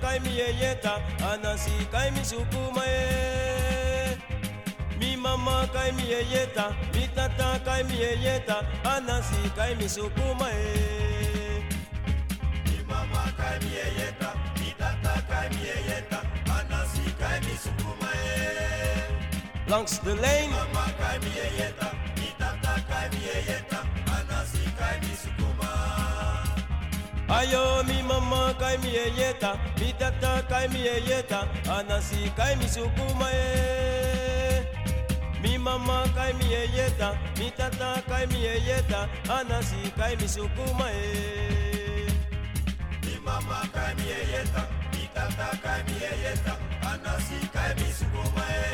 kai 0.00 0.20
mi 0.20 0.30
anasi 1.32 1.72
kai 1.92 2.10
mi 2.10 2.22
sukuma 2.24 2.82
e. 2.86 4.16
Mi 4.98 5.16
mama 5.16 5.68
kai 5.72 5.92
mi 5.92 6.02
yeyeta, 6.02 6.66
kai 7.64 7.82
mi 7.84 7.96
anasi 8.84 9.40
kai 9.56 9.74
mi 9.74 9.88
sukuma 9.88 10.48
e. 10.50 11.64
Mi 12.66 12.76
mama 12.88 13.24
kai 13.38 13.58
mi 13.62 13.70
yeyeta, 13.78 14.30
kai 15.30 15.48
mi 15.54 15.62
anasi 16.58 17.04
kai 17.20 17.38
mi 17.46 17.54
sukuma 17.64 18.10
e. 18.12 19.70
Langs 19.70 19.98
de 20.04 20.14
lijn. 20.14 20.50
Mama 20.50 20.86
kai 21.00 21.18
mi 21.22 21.30
yeyeta, 21.40 21.88
kai 22.90 23.06
mi 23.12 23.20
anasi 24.16 24.62
kai 24.78 24.96
mi. 25.00 25.35
Ayo 27.36 27.84
mi 27.88 28.02
mama 28.02 28.54
kai 28.58 28.76
mi 28.82 28.90
yeyeta, 28.96 29.50
mi 29.78 29.92
tata 30.00 30.42
kai 30.48 30.66
mi 30.72 30.80
yeyeta, 30.88 31.40
anasi 31.76 32.20
kai 32.36 32.54
mi 32.56 32.64
sukuma 32.74 33.28
e. 33.32 34.64
Mi 35.42 35.58
mama 35.58 35.98
kai 36.16 36.32
mi 36.38 36.46
yeyeta, 36.54 37.08
mi 37.38 37.50
tata 37.58 37.90
kai 38.08 38.24
mi 38.32 38.38
yeyeta, 38.46 39.00
anasi 39.36 39.80
kai 39.98 40.14
mi 40.20 40.26
sukuma 40.34 40.86
e. 40.90 42.08
Mi 43.04 43.14
mama 43.26 43.60
kai 43.74 43.92
mi 43.98 44.04
yeyeta, 44.12 44.62
mi 44.92 45.04
tata 45.14 45.48
kai 45.64 45.80
mi 45.86 45.94
yeyeta, 46.04 46.54
anasi 46.90 47.38
kai 47.54 47.72
mi 47.78 47.88
sukuma 47.98 48.44
e. 48.48 48.64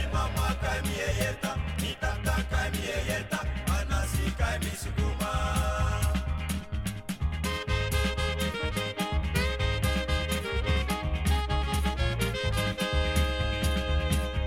Mi 0.00 0.06
mama 0.16 0.46
kai 0.62 0.78
mi 0.86 0.94
yeyeta, 1.02 1.43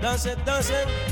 dancing, 0.08 0.38
it. 0.70 1.07